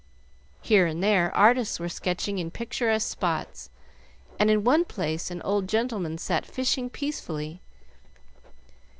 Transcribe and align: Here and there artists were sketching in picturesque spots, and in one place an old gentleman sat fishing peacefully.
Here 0.63 0.87
and 0.87 1.03
there 1.03 1.29
artists 1.37 1.79
were 1.79 1.87
sketching 1.87 2.39
in 2.39 2.49
picturesque 2.49 3.07
spots, 3.07 3.69
and 4.39 4.49
in 4.49 4.63
one 4.63 4.83
place 4.83 5.29
an 5.29 5.43
old 5.43 5.69
gentleman 5.69 6.17
sat 6.17 6.43
fishing 6.43 6.89
peacefully. 6.89 7.61